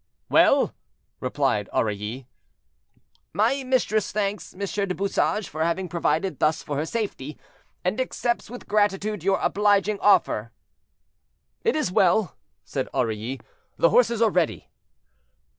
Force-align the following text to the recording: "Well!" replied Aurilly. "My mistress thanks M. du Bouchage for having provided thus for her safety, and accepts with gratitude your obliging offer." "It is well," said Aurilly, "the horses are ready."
"Well!" 0.29 0.73
replied 1.19 1.69
Aurilly. 1.71 2.27
"My 3.33 3.63
mistress 3.63 4.11
thanks 4.11 4.51
M. 4.51 4.59
du 4.87 4.95
Bouchage 4.95 5.47
for 5.47 5.63
having 5.63 5.87
provided 5.87 6.39
thus 6.39 6.63
for 6.63 6.75
her 6.77 6.87
safety, 6.87 7.37
and 7.85 8.01
accepts 8.01 8.49
with 8.49 8.67
gratitude 8.67 9.23
your 9.23 9.39
obliging 9.39 9.99
offer." 9.99 10.53
"It 11.63 11.75
is 11.75 11.91
well," 11.91 12.35
said 12.65 12.89
Aurilly, 12.95 13.41
"the 13.77 13.91
horses 13.91 14.23
are 14.23 14.31
ready." 14.31 14.71